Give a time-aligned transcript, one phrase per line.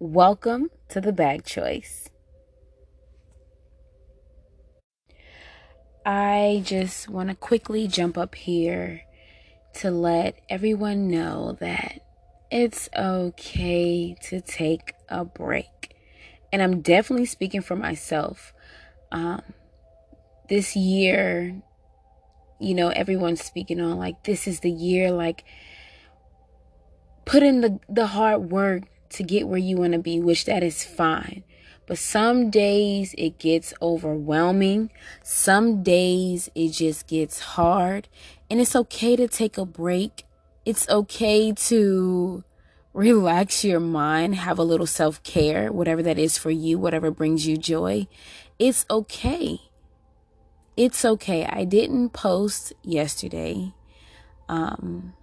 [0.00, 2.08] Welcome to the bag choice.
[6.06, 9.02] I just want to quickly jump up here
[9.80, 12.06] to let everyone know that
[12.48, 15.96] it's okay to take a break.
[16.52, 18.52] And I'm definitely speaking for myself.
[19.10, 19.42] Um,
[20.48, 21.60] this year,
[22.60, 25.42] you know, everyone's speaking on like this is the year, like
[27.24, 30.62] put in the, the hard work to get where you want to be, which that
[30.62, 31.44] is fine.
[31.86, 34.90] But some days it gets overwhelming.
[35.22, 38.08] Some days it just gets hard.
[38.50, 40.24] And it's okay to take a break.
[40.66, 42.44] It's okay to
[42.92, 47.46] relax your mind, have a little self care, whatever that is for you, whatever brings
[47.46, 48.06] you joy.
[48.58, 49.60] It's okay.
[50.76, 51.46] It's okay.
[51.46, 53.72] I didn't post yesterday.
[54.48, 55.14] Um,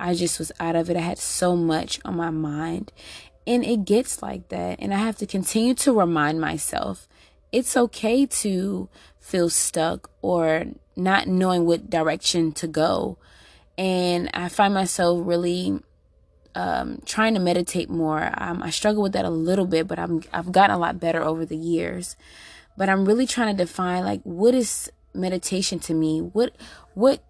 [0.00, 0.96] I just was out of it.
[0.96, 2.92] I had so much on my mind.
[3.46, 4.78] And it gets like that.
[4.80, 7.08] And I have to continue to remind myself
[7.52, 10.66] it's okay to feel stuck or
[10.96, 13.18] not knowing what direction to go.
[13.76, 15.80] And I find myself really
[16.54, 18.32] um, trying to meditate more.
[18.36, 21.22] Um, I struggle with that a little bit, but I'm I've gotten a lot better
[21.22, 22.16] over the years.
[22.76, 26.20] But I'm really trying to define like what is meditation to me?
[26.20, 26.54] What
[26.94, 27.22] what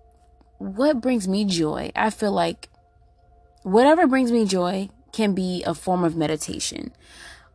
[0.58, 1.92] what brings me joy?
[1.94, 2.68] I feel like
[3.62, 6.92] whatever brings me joy can be a form of meditation.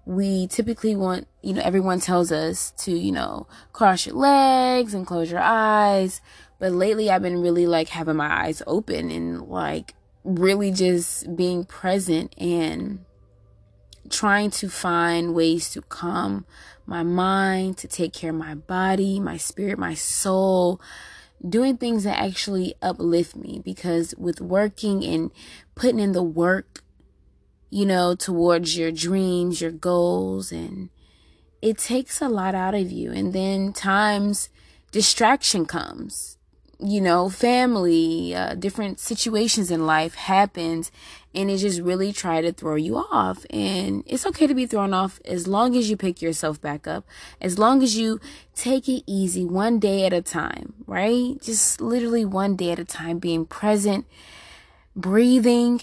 [0.06, 5.08] We typically want, you know, everyone tells us to, you know, cross your legs and
[5.08, 6.22] close your eyes.
[6.60, 11.66] But lately I've been really like having my eyes open and like really just being
[11.66, 13.04] present and
[14.10, 16.46] trying to find ways to calm
[16.86, 20.80] my mind, to take care of my body, my spirit, my soul,
[21.48, 25.32] doing things that actually uplift me because with working and
[25.76, 26.84] putting in the work,
[27.70, 30.90] you know, towards your dreams, your goals, and
[31.62, 33.12] it takes a lot out of you.
[33.12, 34.50] And then times
[34.92, 36.38] distraction comes
[36.80, 40.92] you know, family, uh, different situations in life happens
[41.36, 43.46] and it just really try to throw you off.
[43.50, 47.06] And it's okay to be thrown off as long as you pick yourself back up,
[47.42, 48.20] as long as you
[48.56, 51.40] take it easy one day at a time, right?
[51.42, 54.06] Just literally one day at a time, being present,
[54.96, 55.82] breathing.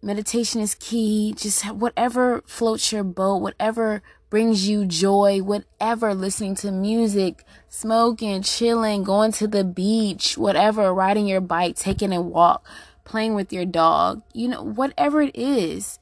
[0.00, 1.34] Meditation is key.
[1.36, 9.04] Just whatever floats your boat, whatever brings you joy, whatever, listening to music, smoking, chilling,
[9.04, 12.66] going to the beach, whatever, riding your bike, taking a walk,
[13.04, 15.98] playing with your dog, you know, whatever it is,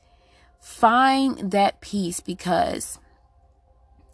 [0.61, 3.01] find that peace because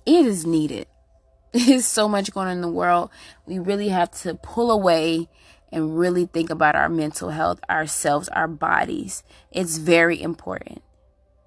[0.06, 0.87] it is needed.
[1.53, 3.10] There's so much going on in the world.
[3.44, 5.28] We really have to pull away
[5.71, 9.22] and really think about our mental health, ourselves, our bodies.
[9.53, 10.81] It's very important.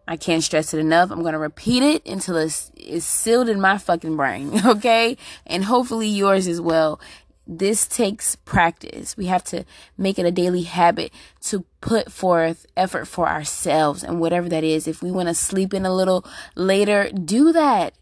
[0.09, 1.11] I can't stress it enough.
[1.11, 5.15] I'm going to repeat it until it's, it's sealed in my fucking brain, okay?
[5.45, 6.99] And hopefully yours as well.
[7.45, 9.15] This takes practice.
[9.15, 9.65] We have to
[9.99, 14.87] make it a daily habit to put forth effort for ourselves and whatever that is.
[14.87, 17.93] If we want to sleep in a little later, do that.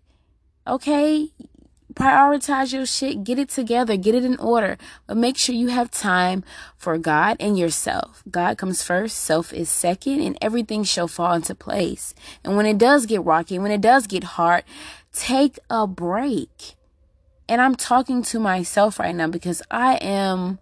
[0.65, 1.31] Okay?
[1.97, 4.77] Prioritize your shit, get it together, get it in order,
[5.07, 6.43] but make sure you have time
[6.77, 8.21] for God and yourself.
[8.29, 12.13] God comes first, self is second, and everything shall fall into place.
[12.43, 14.63] And when it does get rocky, when it does get hard,
[15.11, 16.75] take a break.
[17.49, 20.59] And I'm talking to myself right now because I am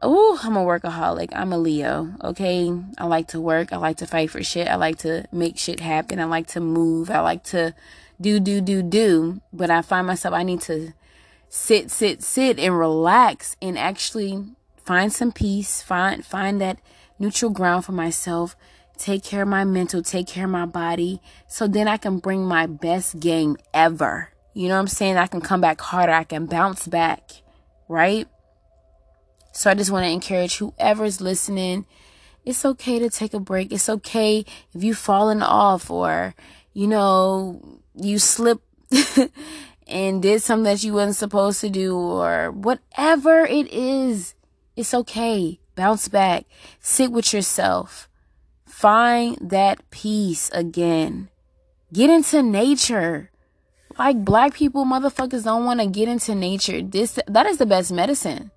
[0.00, 1.30] Oh, I'm a workaholic.
[1.32, 2.14] I'm a Leo.
[2.22, 2.72] Okay.
[2.98, 3.72] I like to work.
[3.72, 4.68] I like to fight for shit.
[4.68, 6.20] I like to make shit happen.
[6.20, 7.10] I like to move.
[7.10, 7.74] I like to
[8.20, 9.40] do, do, do, do.
[9.52, 10.92] But I find myself, I need to
[11.48, 14.44] sit, sit, sit and relax and actually
[14.84, 16.78] find some peace, find, find that
[17.18, 18.56] neutral ground for myself,
[18.96, 21.20] take care of my mental, take care of my body.
[21.46, 24.30] So then I can bring my best game ever.
[24.54, 25.16] You know what I'm saying?
[25.16, 26.12] I can come back harder.
[26.12, 27.30] I can bounce back.
[27.88, 28.26] Right?
[29.52, 31.86] So I just want to encourage whoever's listening.
[32.44, 33.72] It's okay to take a break.
[33.72, 36.34] It's okay if you've fallen off or,
[36.72, 38.60] you know, you slip
[39.86, 44.34] and did something that you wasn't supposed to do or whatever it is,
[44.76, 45.58] it's okay.
[45.74, 46.44] Bounce back.
[46.80, 48.08] Sit with yourself.
[48.66, 51.28] Find that peace again.
[51.92, 53.30] Get into nature.
[53.98, 56.82] Like black people, motherfuckers don't want to get into nature.
[56.82, 58.50] This that is the best medicine.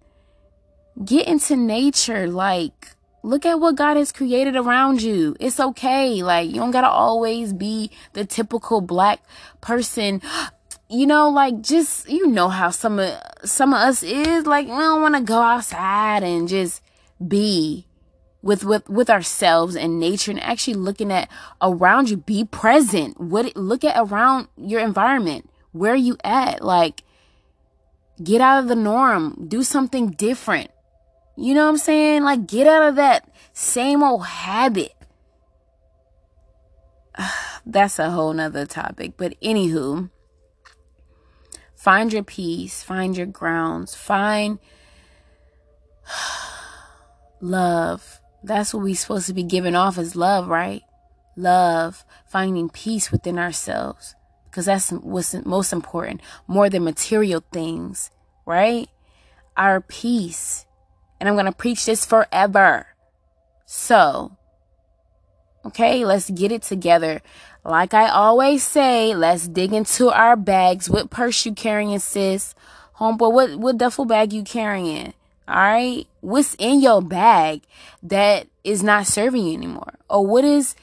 [1.04, 2.28] Get into nature.
[2.28, 2.90] Like
[3.24, 5.36] look at what God has created around you.
[5.40, 6.24] It's okay.
[6.24, 9.22] Like, you don't gotta always be the typical black
[9.62, 10.22] person.
[10.94, 14.46] You know, like, just, you know how some of, some of us is.
[14.46, 16.82] Like, we don't wanna go outside and just
[17.26, 17.88] be.
[18.42, 21.30] with with with ourselves and nature and actually looking at
[21.62, 27.04] around you be present what look at around your environment where you at like
[28.24, 30.72] get out of the norm do something different
[31.36, 34.94] you know what i'm saying like get out of that same old habit
[37.66, 40.10] that's a whole nother topic but anywho
[41.76, 44.60] find your peace find your grounds find
[47.42, 50.82] love that's what we're supposed to be giving off as love, right?
[51.36, 54.16] Love, finding peace within ourselves.
[54.50, 58.12] Because that's what's most important, more than material things,
[58.46, 58.90] right?
[59.56, 60.66] Our peace.
[61.22, 62.88] And I'm going to preach this forever.
[63.68, 64.36] So,
[65.64, 67.22] okay, let's get it together.
[67.64, 70.90] Like I always say, let's dig into our bags.
[70.90, 72.56] What purse you carrying, sis?
[72.98, 75.14] Homeboy, what, what duffel bag you carrying?
[75.48, 76.08] All right.
[76.22, 77.62] What's in your bag
[78.02, 79.94] that is not serving you anymore?
[80.10, 80.74] Or what is,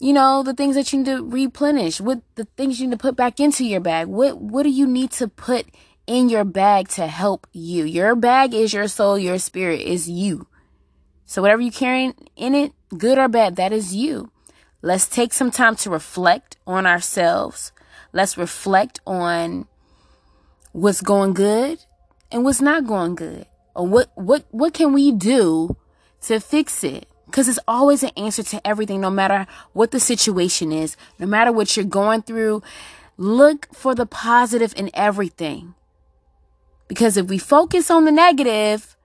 [0.00, 2.00] you know, the things that you need to replenish?
[2.00, 4.08] What the things you need to put back into your bag?
[4.08, 5.66] What, what do you need to put
[6.08, 7.84] in your bag to help you?
[7.84, 9.18] Your bag is your soul.
[9.18, 10.48] Your spirit is you.
[11.26, 14.32] So whatever you're carrying in it, good or bad, that is you.
[14.80, 17.72] Let's take some time to reflect on ourselves.
[18.12, 19.66] Let's reflect on
[20.72, 21.84] what's going good
[22.32, 25.76] and what's not going good or what what what can we do
[26.22, 30.70] to fix it because it's always an answer to everything no matter what the situation
[30.72, 32.62] is no matter what you're going through
[33.16, 35.74] look for the positive in everything
[36.88, 38.96] because if we focus on the negative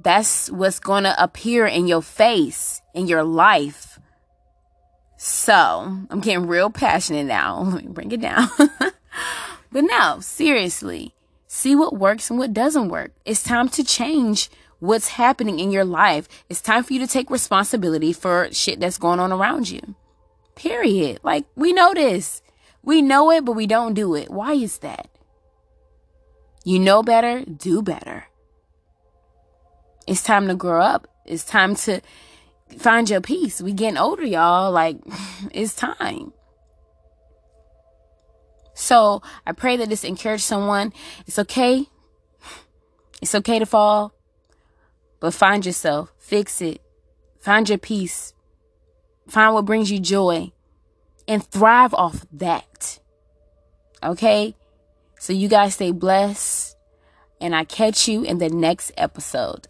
[0.00, 3.98] that's what's going to appear in your face in your life
[5.16, 11.14] so i'm getting real passionate now let me bring it down but no seriously
[11.54, 13.12] See what works and what doesn't work.
[13.26, 16.26] It's time to change what's happening in your life.
[16.48, 19.94] It's time for you to take responsibility for shit that's going on around you.
[20.54, 21.20] Period.
[21.22, 22.40] Like, we know this.
[22.82, 24.30] We know it, but we don't do it.
[24.30, 25.10] Why is that?
[26.64, 28.26] You know better, do better.
[30.06, 31.08] It's time to grow up.
[31.24, 32.00] It's time to
[32.78, 33.60] find your peace.
[33.60, 34.70] We getting older, y'all.
[34.72, 34.98] Like,
[35.52, 36.32] it's time.
[38.74, 40.92] So I pray that this encouraged someone.
[41.26, 41.88] It's okay.
[43.20, 44.12] It's okay to fall,
[45.20, 46.82] but find yourself, fix it,
[47.38, 48.34] find your peace,
[49.28, 50.50] find what brings you joy,
[51.28, 52.98] and thrive off that.
[54.02, 54.56] Okay?
[55.22, 56.76] So you guys stay blessed,
[57.40, 59.68] and I catch you in the next episode.